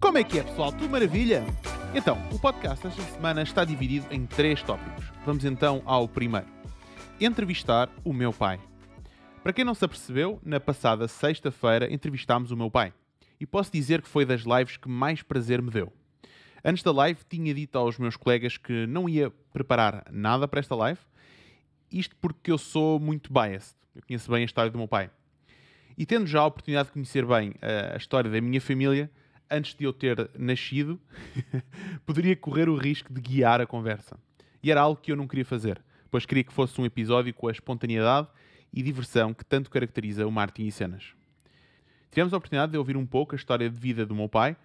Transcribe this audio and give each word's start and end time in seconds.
Como 0.00 0.18
é 0.18 0.24
que 0.24 0.38
é, 0.38 0.42
pessoal? 0.42 0.70
Tudo 0.72 0.90
maravilha? 0.90 1.42
Então, 1.94 2.18
o 2.30 2.38
podcast 2.38 2.86
esta 2.86 3.02
semana 3.02 3.42
está 3.42 3.64
dividido 3.64 4.06
em 4.10 4.26
três 4.26 4.62
tópicos. 4.62 5.06
Vamos 5.24 5.44
então 5.44 5.82
ao 5.86 6.06
primeiro: 6.06 6.46
entrevistar 7.18 7.88
o 8.04 8.12
meu 8.12 8.32
pai. 8.32 8.60
Para 9.42 9.52
quem 9.52 9.64
não 9.64 9.74
se 9.74 9.84
apercebeu, 9.84 10.38
na 10.44 10.60
passada 10.60 11.08
sexta-feira 11.08 11.92
entrevistámos 11.92 12.50
o 12.50 12.56
meu 12.56 12.70
pai. 12.70 12.92
E 13.40 13.46
posso 13.46 13.72
dizer 13.72 14.02
que 14.02 14.08
foi 14.08 14.24
das 14.24 14.42
lives 14.42 14.76
que 14.76 14.88
mais 14.88 15.22
prazer 15.22 15.62
me 15.62 15.70
deu. 15.70 15.92
Antes 16.64 16.82
da 16.84 16.92
live, 16.92 17.20
tinha 17.28 17.52
dito 17.52 17.76
aos 17.76 17.98
meus 17.98 18.16
colegas 18.16 18.56
que 18.56 18.86
não 18.86 19.08
ia 19.08 19.30
preparar 19.52 20.04
nada 20.10 20.46
para 20.46 20.60
esta 20.60 20.76
live, 20.76 21.00
isto 21.90 22.14
porque 22.16 22.52
eu 22.52 22.58
sou 22.58 23.00
muito 23.00 23.32
biased. 23.32 23.74
Eu 23.94 24.02
conheço 24.06 24.30
bem 24.30 24.42
a 24.42 24.44
história 24.44 24.70
do 24.70 24.78
meu 24.78 24.86
pai. 24.86 25.10
E 25.98 26.06
tendo 26.06 26.26
já 26.26 26.40
a 26.40 26.46
oportunidade 26.46 26.88
de 26.88 26.92
conhecer 26.92 27.26
bem 27.26 27.54
a 27.92 27.96
história 27.96 28.30
da 28.30 28.40
minha 28.40 28.60
família, 28.60 29.10
antes 29.50 29.74
de 29.74 29.84
eu 29.84 29.92
ter 29.92 30.30
nascido, 30.38 31.00
poderia 32.06 32.34
correr 32.36 32.68
o 32.68 32.76
risco 32.76 33.12
de 33.12 33.20
guiar 33.20 33.60
a 33.60 33.66
conversa. 33.66 34.16
E 34.62 34.70
era 34.70 34.80
algo 34.80 35.00
que 35.00 35.12
eu 35.12 35.16
não 35.16 35.26
queria 35.26 35.44
fazer, 35.44 35.82
pois 36.10 36.24
queria 36.24 36.44
que 36.44 36.52
fosse 36.52 36.80
um 36.80 36.86
episódio 36.86 37.34
com 37.34 37.48
a 37.48 37.52
espontaneidade 37.52 38.28
e 38.72 38.82
diversão 38.82 39.34
que 39.34 39.44
tanto 39.44 39.68
caracteriza 39.68 40.26
o 40.26 40.30
Martin 40.30 40.66
e 40.66 40.72
Cenas. 40.72 41.12
Tivemos 42.10 42.32
a 42.32 42.36
oportunidade 42.36 42.72
de 42.72 42.78
ouvir 42.78 42.96
um 42.96 43.04
pouco 43.04 43.34
a 43.34 43.36
história 43.36 43.68
de 43.68 43.76
vida 43.76 44.06
do 44.06 44.14
meu 44.14 44.28
pai, 44.28 44.56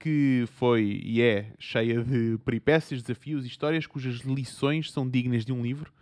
que 0.00 0.44
foi 0.54 1.00
e 1.04 1.20
é 1.20 1.52
cheia 1.58 2.02
de 2.02 2.38
peripécias, 2.38 3.02
desafios 3.02 3.44
e 3.44 3.48
histórias 3.48 3.86
cujas 3.86 4.20
lições 4.20 4.90
são 4.90 5.08
dignas 5.08 5.44
de 5.44 5.52
um 5.52 5.62
livro. 5.62 5.92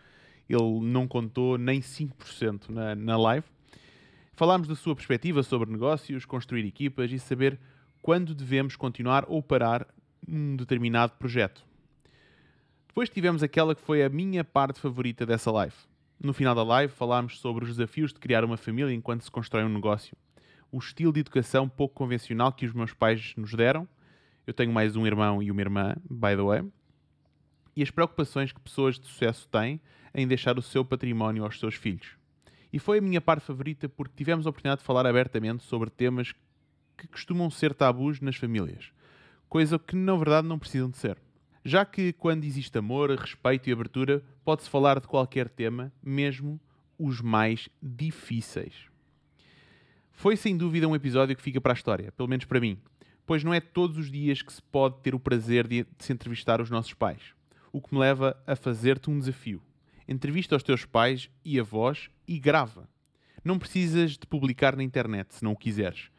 Ele 0.48 0.80
não 0.80 1.06
contou 1.06 1.58
nem 1.58 1.80
5% 1.80 2.70
na, 2.70 2.94
na 2.94 3.18
live. 3.18 3.46
Falámos 4.32 4.68
da 4.68 4.76
sua 4.76 4.94
perspectiva 4.94 5.42
sobre 5.42 5.70
negócios, 5.70 6.24
construir 6.24 6.64
equipas 6.64 7.10
e 7.10 7.18
saber 7.18 7.58
quando 8.00 8.36
devemos 8.36 8.76
continuar 8.76 9.24
ou 9.28 9.42
parar 9.42 9.86
um 10.26 10.54
determinado 10.54 11.14
projeto. 11.18 11.66
Depois 12.86 13.10
tivemos 13.10 13.42
aquela 13.42 13.74
que 13.74 13.82
foi 13.82 14.04
a 14.04 14.08
minha 14.08 14.44
parte 14.44 14.78
favorita 14.78 15.26
dessa 15.26 15.50
live. 15.50 15.74
No 16.22 16.32
final 16.32 16.54
da 16.54 16.62
live 16.62 16.92
falámos 16.92 17.40
sobre 17.40 17.64
os 17.64 17.76
desafios 17.76 18.12
de 18.12 18.20
criar 18.20 18.44
uma 18.44 18.56
família 18.56 18.94
enquanto 18.94 19.22
se 19.22 19.30
constrói 19.30 19.64
um 19.64 19.68
negócio, 19.68 20.16
o 20.70 20.78
estilo 20.78 21.12
de 21.12 21.20
educação 21.20 21.68
pouco 21.68 21.94
convencional 21.94 22.52
que 22.52 22.66
os 22.66 22.72
meus 22.72 22.92
pais 22.92 23.34
nos 23.36 23.52
deram. 23.54 23.88
Eu 24.48 24.54
tenho 24.54 24.72
mais 24.72 24.96
um 24.96 25.06
irmão 25.06 25.42
e 25.42 25.50
uma 25.50 25.60
irmã, 25.60 25.94
by 26.08 26.34
the 26.34 26.42
way. 26.42 26.64
E 27.76 27.82
as 27.82 27.90
preocupações 27.90 28.50
que 28.50 28.58
pessoas 28.58 28.98
de 28.98 29.06
sucesso 29.06 29.46
têm 29.46 29.78
em 30.14 30.26
deixar 30.26 30.58
o 30.58 30.62
seu 30.62 30.82
património 30.82 31.44
aos 31.44 31.60
seus 31.60 31.74
filhos. 31.74 32.16
E 32.72 32.78
foi 32.78 32.96
a 32.96 33.02
minha 33.02 33.20
parte 33.20 33.44
favorita 33.44 33.90
porque 33.90 34.14
tivemos 34.16 34.46
a 34.46 34.48
oportunidade 34.48 34.80
de 34.80 34.86
falar 34.86 35.06
abertamente 35.06 35.64
sobre 35.64 35.90
temas 35.90 36.32
que 36.96 37.06
costumam 37.08 37.50
ser 37.50 37.74
tabus 37.74 38.22
nas 38.22 38.36
famílias, 38.36 38.90
coisa 39.50 39.78
que 39.78 39.94
na 39.94 40.16
verdade 40.16 40.48
não 40.48 40.58
precisam 40.58 40.88
de 40.88 40.96
ser. 40.96 41.18
Já 41.62 41.84
que 41.84 42.14
quando 42.14 42.44
existe 42.44 42.78
amor, 42.78 43.10
respeito 43.10 43.68
e 43.68 43.72
abertura, 43.74 44.24
pode-se 44.46 44.70
falar 44.70 44.98
de 44.98 45.06
qualquer 45.06 45.50
tema, 45.50 45.92
mesmo 46.02 46.58
os 46.98 47.20
mais 47.20 47.68
difíceis. 47.82 48.86
Foi 50.10 50.38
sem 50.38 50.56
dúvida 50.56 50.88
um 50.88 50.96
episódio 50.96 51.36
que 51.36 51.42
fica 51.42 51.60
para 51.60 51.74
a 51.74 51.76
história, 51.76 52.10
pelo 52.12 52.30
menos 52.30 52.46
para 52.46 52.58
mim, 52.58 52.78
pois 53.28 53.44
não 53.44 53.54
é 53.54 53.60
todos 53.60 53.96
os 53.96 54.10
dias 54.10 54.42
que 54.42 54.52
se 54.52 54.60
pode 54.60 54.98
ter 55.02 55.14
o 55.14 55.20
prazer 55.20 55.68
de, 55.68 55.86
se 56.00 56.12
entrevistar 56.12 56.60
os 56.60 56.70
nossos 56.70 56.94
pais, 56.94 57.20
o 57.70 57.80
que 57.80 57.94
me 57.94 58.00
leva 58.00 58.36
a 58.44 58.56
fazer-te 58.56 59.08
um 59.08 59.18
desafio. 59.18 59.62
Entrevista 60.08 60.56
os 60.56 60.62
teus 60.64 60.84
pais 60.84 61.30
e 61.44 61.60
avós 61.60 62.10
e 62.26 62.40
grava. 62.40 62.88
Não 63.44 63.58
precisas 63.58 64.12
de 64.12 64.26
publicar 64.26 64.74
na 64.74 64.82
internet 64.82 65.34
se 65.34 65.44
não 65.44 65.52
o 65.52 65.56
quiseres 65.56 66.10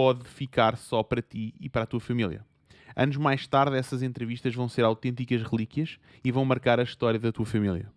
pode 0.00 0.24
ficar 0.24 0.78
só 0.78 1.02
para 1.02 1.20
ti 1.20 1.54
e 1.60 1.68
para 1.68 1.82
a 1.82 1.86
tua 1.86 2.00
família. 2.00 2.42
Anos 2.96 3.18
mais 3.18 3.46
tarde, 3.46 3.76
essas 3.76 4.02
entrevistas 4.02 4.54
vão 4.54 4.66
ser 4.66 4.82
autênticas 4.82 5.42
relíquias 5.42 5.98
e 6.24 6.32
vão 6.32 6.42
marcar 6.42 6.80
a 6.80 6.82
história 6.82 7.20
da 7.20 7.30
tua 7.30 7.44
família. 7.44 7.92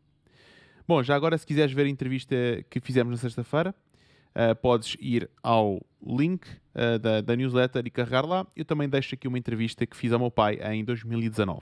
Bom, 0.86 1.02
já 1.02 1.16
agora, 1.16 1.38
se 1.38 1.48
quiseres 1.48 1.74
ver 1.74 1.86
a 1.86 1.90
entrevista 1.90 2.36
que 2.70 2.82
fizemos 2.82 3.12
na 3.12 3.18
sexta-feira, 3.18 3.74
uh, 4.36 4.56
podes 4.56 4.96
ir 5.00 5.30
ao 5.42 5.82
link 6.06 6.46
uh, 6.46 7.00
da, 7.00 7.22
da, 7.22 7.36
newsletter 7.36 7.84
e 7.86 7.90
carregar 7.90 8.26
lá. 8.26 8.46
Eu 8.56 8.66
também 8.66 8.90
deixo 8.90 9.16
aqui 9.16 9.28
uma 9.28 9.38
entrevista 9.38 9.86
que 9.86 9.96
fiz 9.96 10.12
ao 10.12 10.20
meu 10.20 10.32
pai 10.32 10.60
em 10.74 10.84
2019. 10.84 11.62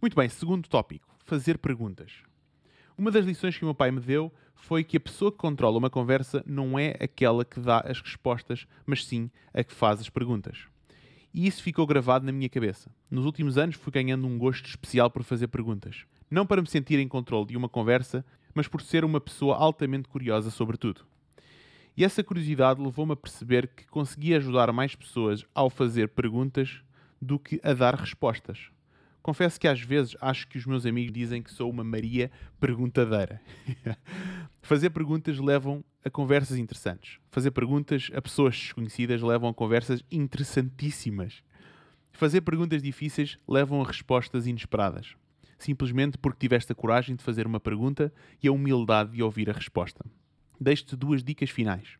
Muito 0.00 0.16
bem, 0.16 0.28
segundo 0.28 0.68
tópico: 0.68 1.08
fazer 1.24 1.58
perguntas. 1.58 2.12
Uma 2.96 3.10
das 3.10 3.26
lições 3.26 3.56
que 3.56 3.64
o 3.64 3.66
meu 3.66 3.74
pai 3.74 3.90
me 3.90 4.00
deu 4.00 4.32
foi 4.54 4.84
que 4.84 4.96
a 4.96 5.00
pessoa 5.00 5.32
que 5.32 5.38
controla 5.38 5.78
uma 5.78 5.90
conversa 5.90 6.42
não 6.46 6.78
é 6.78 6.96
aquela 7.00 7.44
que 7.44 7.60
dá 7.60 7.80
as 7.80 8.00
respostas, 8.00 8.66
mas 8.86 9.04
sim 9.04 9.30
a 9.52 9.64
que 9.64 9.74
faz 9.74 10.00
as 10.00 10.08
perguntas. 10.08 10.68
E 11.34 11.48
isso 11.48 11.64
ficou 11.64 11.84
gravado 11.84 12.24
na 12.24 12.30
minha 12.30 12.48
cabeça. 12.48 12.88
Nos 13.10 13.26
últimos 13.26 13.58
anos 13.58 13.74
fui 13.74 13.92
ganhando 13.92 14.24
um 14.24 14.38
gosto 14.38 14.66
especial 14.66 15.10
por 15.10 15.24
fazer 15.24 15.48
perguntas. 15.48 16.04
Não 16.30 16.46
para 16.46 16.62
me 16.62 16.68
sentir 16.68 17.00
em 17.00 17.08
controle 17.08 17.46
de 17.46 17.56
uma 17.56 17.68
conversa, 17.68 18.24
mas 18.54 18.68
por 18.68 18.80
ser 18.80 19.04
uma 19.04 19.20
pessoa 19.20 19.56
altamente 19.56 20.08
curiosa 20.08 20.48
sobre 20.48 20.76
tudo. 20.76 21.04
E 21.96 22.04
essa 22.04 22.22
curiosidade 22.22 22.80
levou-me 22.80 23.12
a 23.12 23.16
perceber 23.16 23.66
que 23.66 23.84
conseguia 23.86 24.36
ajudar 24.36 24.72
mais 24.72 24.94
pessoas 24.94 25.44
ao 25.52 25.68
fazer 25.68 26.10
perguntas 26.10 26.82
do 27.20 27.36
que 27.36 27.60
a 27.64 27.72
dar 27.72 27.96
respostas. 27.96 28.70
Confesso 29.20 29.58
que 29.58 29.66
às 29.66 29.80
vezes 29.80 30.16
acho 30.20 30.46
que 30.46 30.58
os 30.58 30.66
meus 30.66 30.86
amigos 30.86 31.12
dizem 31.12 31.42
que 31.42 31.50
sou 31.50 31.68
uma 31.68 31.82
Maria 31.82 32.30
perguntadeira. 32.60 33.40
Fazer 34.62 34.90
perguntas 34.90 35.38
levam 35.38 35.82
a 36.04 36.10
conversas 36.10 36.58
interessantes. 36.58 37.18
Fazer 37.30 37.50
perguntas 37.50 38.10
a 38.14 38.20
pessoas 38.20 38.54
desconhecidas 38.56 39.22
levam 39.22 39.48
a 39.48 39.54
conversas 39.54 40.04
interessantíssimas. 40.12 41.42
Fazer 42.12 42.42
perguntas 42.42 42.82
difíceis 42.82 43.38
levam 43.48 43.80
a 43.80 43.86
respostas 43.86 44.46
inesperadas. 44.46 45.16
Simplesmente 45.56 46.18
porque 46.18 46.40
tiveste 46.40 46.70
a 46.72 46.74
coragem 46.74 47.16
de 47.16 47.24
fazer 47.24 47.46
uma 47.46 47.58
pergunta 47.58 48.12
e 48.42 48.48
a 48.48 48.52
humildade 48.52 49.12
de 49.12 49.22
ouvir 49.22 49.48
a 49.48 49.54
resposta. 49.54 50.04
Deixo-te 50.60 50.94
duas 50.94 51.24
dicas 51.24 51.48
finais. 51.48 51.96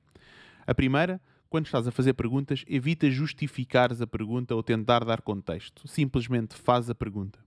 A 0.67 0.75
primeira, 0.75 1.19
quando 1.49 1.65
estás 1.65 1.87
a 1.89 1.91
fazer 1.91 2.13
perguntas, 2.13 2.63
evita 2.69 3.11
justificares 3.11 4.03
a 4.03 4.07
pergunta 4.07 4.55
ou 4.55 4.63
tentar 4.63 5.03
dar 5.03 5.23
contexto. 5.23 5.89
Simplesmente 5.89 6.55
faz 6.55 6.91
a 6.91 6.95
pergunta. 6.95 7.39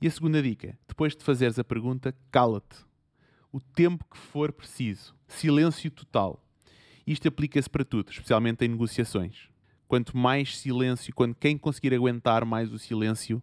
E 0.00 0.08
a 0.08 0.10
segunda 0.10 0.42
dica: 0.42 0.76
depois 0.88 1.14
de 1.16 1.22
fazeres 1.22 1.58
a 1.58 1.64
pergunta, 1.64 2.14
cala-te. 2.32 2.84
O 3.52 3.60
tempo 3.60 4.04
que 4.10 4.18
for 4.18 4.52
preciso. 4.52 5.17
Silêncio 5.28 5.90
total. 5.90 6.42
Isto 7.06 7.28
aplica-se 7.28 7.70
para 7.70 7.84
tudo, 7.84 8.10
especialmente 8.10 8.64
em 8.64 8.68
negociações. 8.68 9.48
Quanto 9.86 10.16
mais 10.16 10.58
silêncio, 10.58 11.14
quando 11.14 11.34
quem 11.34 11.56
conseguir 11.56 11.94
aguentar 11.94 12.44
mais 12.44 12.72
o 12.72 12.78
silêncio, 12.78 13.42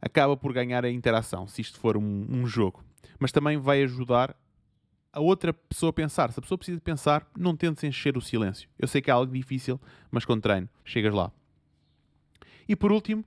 acaba 0.00 0.36
por 0.36 0.52
ganhar 0.52 0.84
a 0.84 0.90
interação, 0.90 1.46
se 1.46 1.60
isto 1.60 1.78
for 1.78 1.96
um, 1.96 2.26
um 2.28 2.46
jogo. 2.46 2.82
Mas 3.18 3.30
também 3.30 3.56
vai 3.58 3.82
ajudar 3.82 4.34
a 5.12 5.20
outra 5.20 5.52
pessoa 5.52 5.92
pensar. 5.92 6.32
Se 6.32 6.38
a 6.38 6.42
pessoa 6.42 6.58
precisa 6.58 6.80
pensar, 6.80 7.28
não 7.36 7.56
tentes 7.56 7.84
encher 7.84 8.16
o 8.16 8.20
silêncio. 8.20 8.68
Eu 8.78 8.88
sei 8.88 9.00
que 9.00 9.10
é 9.10 9.12
algo 9.12 9.32
difícil, 9.32 9.80
mas 10.10 10.24
com 10.24 10.38
treino 10.38 10.68
chegas 10.84 11.12
lá. 11.12 11.32
E 12.68 12.76
por 12.76 12.92
último, 12.92 13.24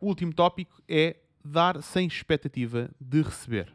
o 0.00 0.06
último 0.06 0.32
tópico 0.32 0.82
é 0.88 1.16
dar 1.44 1.82
sem 1.82 2.06
expectativa 2.06 2.90
de 3.00 3.22
receber. 3.22 3.72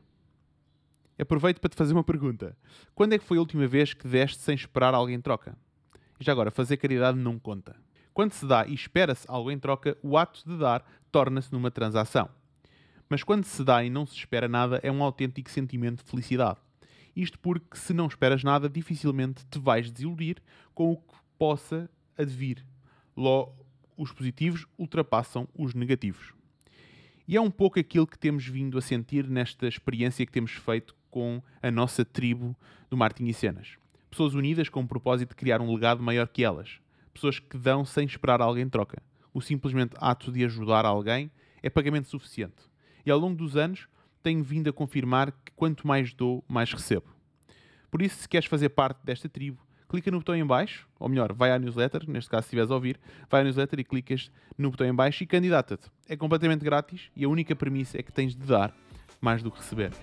Aproveito 1.17 1.61
para 1.61 1.69
te 1.69 1.77
fazer 1.77 1.93
uma 1.93 2.03
pergunta. 2.03 2.57
Quando 2.93 3.13
é 3.13 3.17
que 3.17 3.23
foi 3.23 3.37
a 3.37 3.39
última 3.39 3.65
vez 3.65 3.93
que 3.93 4.07
deste 4.07 4.41
sem 4.41 4.53
esperar 4.53 4.93
alguém 4.93 5.15
em 5.15 5.21
troca? 5.21 5.57
Já 6.19 6.33
agora, 6.33 6.51
fazer 6.51 6.75
caridade 6.77 7.17
não 7.17 7.39
conta. 7.39 7.75
Quando 8.13 8.33
se 8.33 8.45
dá 8.45 8.65
e 8.67 8.73
espera-se 8.73 9.25
algo 9.29 9.49
em 9.49 9.57
troca, 9.57 9.97
o 10.01 10.17
ato 10.17 10.43
de 10.45 10.57
dar 10.57 10.85
torna-se 11.11 11.51
numa 11.53 11.71
transação. 11.71 12.29
Mas 13.09 13.23
quando 13.23 13.45
se 13.45 13.63
dá 13.63 13.83
e 13.83 13.89
não 13.89 14.05
se 14.05 14.15
espera 14.15 14.47
nada, 14.47 14.79
é 14.83 14.91
um 14.91 15.03
autêntico 15.03 15.49
sentimento 15.49 16.03
de 16.03 16.09
felicidade. 16.09 16.59
Isto 17.15 17.39
porque, 17.39 17.77
se 17.77 17.93
não 17.93 18.07
esperas 18.07 18.43
nada, 18.43 18.69
dificilmente 18.69 19.45
te 19.45 19.57
vais 19.57 19.89
desiludir 19.89 20.37
com 20.73 20.91
o 20.91 20.97
que 20.97 21.15
possa 21.37 21.89
advir. 22.17 22.65
Logo, 23.15 23.55
os 23.95 24.11
positivos 24.11 24.65
ultrapassam 24.77 25.47
os 25.57 25.73
negativos. 25.73 26.33
E 27.27 27.35
é 27.35 27.41
um 27.41 27.49
pouco 27.49 27.79
aquilo 27.79 28.05
que 28.05 28.19
temos 28.19 28.45
vindo 28.45 28.77
a 28.77 28.81
sentir 28.81 29.27
nesta 29.27 29.67
experiência 29.67 30.25
que 30.25 30.31
temos 30.31 30.51
feito 30.51 30.95
com 31.15 31.41
a 31.63 31.71
nossa 31.71 32.03
tribo 32.03 32.53
do 32.89 32.97
Martin 32.97 33.23
e 33.27 33.33
Cenas. 33.33 33.77
Pessoas 34.11 34.33
unidas 34.33 34.67
com 34.67 34.81
o 34.81 34.87
propósito 34.87 35.29
de 35.29 35.35
criar 35.37 35.61
um 35.61 35.73
legado 35.73 36.03
maior 36.03 36.27
que 36.27 36.43
elas. 36.43 36.81
Pessoas 37.13 37.39
que 37.39 37.57
dão 37.57 37.85
sem 37.85 38.05
esperar 38.05 38.41
alguém 38.41 38.67
troca. 38.67 39.01
O 39.33 39.39
simplesmente 39.39 39.95
ato 39.97 40.29
de 40.29 40.43
ajudar 40.43 40.83
alguém 40.83 41.31
é 41.63 41.69
pagamento 41.69 42.09
suficiente. 42.09 42.63
E 43.05 43.09
ao 43.09 43.17
longo 43.17 43.37
dos 43.37 43.55
anos 43.55 43.87
tenho 44.21 44.43
vindo 44.43 44.69
a 44.69 44.73
confirmar 44.73 45.31
que 45.31 45.53
quanto 45.55 45.87
mais 45.87 46.13
dou, 46.13 46.43
mais 46.49 46.73
recebo. 46.73 47.07
Por 47.89 48.01
isso, 48.01 48.23
se 48.23 48.27
queres 48.27 48.49
fazer 48.49 48.67
parte 48.67 48.99
desta 49.05 49.29
tribo, 49.29 49.65
clica 49.87 50.11
no 50.11 50.17
botão 50.17 50.35
em 50.35 50.45
baixo, 50.45 50.85
ou 50.99 51.07
melhor, 51.07 51.31
vai 51.31 51.53
à 51.53 51.57
newsletter, 51.57 52.09
neste 52.09 52.29
caso 52.29 52.43
se 52.43 52.47
estiveres 52.47 52.71
a 52.71 52.75
ouvir, 52.75 52.99
vai 53.29 53.39
à 53.39 53.43
newsletter 53.45 53.79
e 53.79 53.85
clicas 53.85 54.29
no 54.57 54.69
botão 54.69 54.85
em 54.85 54.93
baixo 54.93 55.23
e 55.23 55.25
candidata-te. 55.25 55.89
É 56.09 56.17
completamente 56.17 56.65
grátis 56.65 57.09
e 57.15 57.23
a 57.23 57.29
única 57.29 57.55
premissa 57.55 57.97
é 57.97 58.03
que 58.03 58.11
tens 58.11 58.35
de 58.35 58.45
dar 58.45 58.75
mais 59.21 59.41
do 59.41 59.49
que 59.49 59.59
receber. 59.59 59.93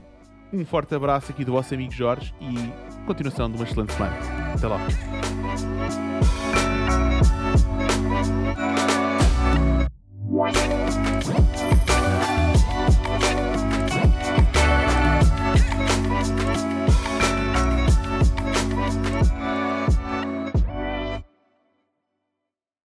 Um 0.53 0.67
forte 0.67 0.95
abraço 0.95 1.33
aqui 1.33 1.45
do 1.45 1.53
vosso 1.53 1.73
amigo 1.73 1.93
Jorge 1.93 2.35
e 2.41 3.07
continuação 3.07 3.51
de 3.51 3.57
uma 3.57 3.65
excelente 3.65 3.93
semana. 3.95 4.17
Até 4.55 4.67
lá. 4.67 4.79